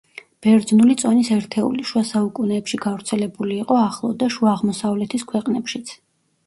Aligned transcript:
ბერძნული 0.45 0.95
წონის 1.01 1.29
ერთეული; 1.35 1.85
შუა 1.91 2.03
საუკუნეებში 2.13 2.81
გავრცელებული 2.87 3.59
იყო 3.67 3.79
ახლო 3.85 4.11
და 4.25 4.35
შუა 4.39 4.53
აღმოსავლეთის 4.59 5.29
ქვეყნებშიც. 5.33 5.97